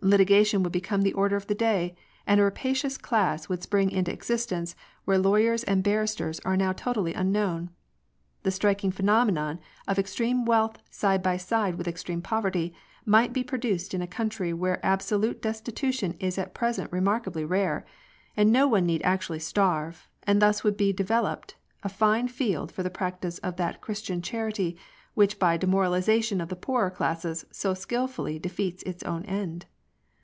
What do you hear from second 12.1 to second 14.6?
poverty, might be produced in a country